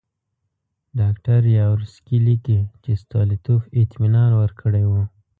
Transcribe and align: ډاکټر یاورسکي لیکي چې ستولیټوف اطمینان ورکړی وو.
ډاکټر 0.99 1.39
یاورسکي 1.57 2.17
لیکي 2.27 2.59
چې 2.83 2.91
ستولیټوف 3.01 3.61
اطمینان 3.81 4.31
ورکړی 4.41 4.83
وو. 4.87 5.03